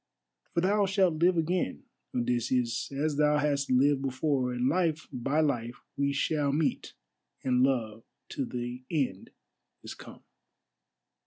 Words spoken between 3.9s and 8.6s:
before, and life by life we shall meet and love till